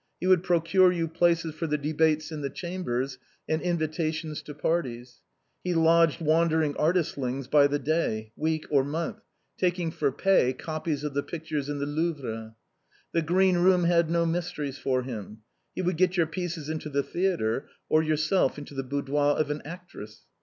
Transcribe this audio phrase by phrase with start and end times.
[0.19, 4.55] He would procure you places for the debates in the Cham bers, and invitations to
[4.55, 5.21] parties.
[5.63, 9.21] He lodged wandering artistlings by the day, week, or montli,
[9.59, 12.55] taking for pay copies of the pictures in the Louvre.
[13.11, 15.43] The green room had no mysteries for him.
[15.75, 19.61] He would get your pieces into the theatre, or yourself into the boudoir of an
[19.65, 20.23] actress.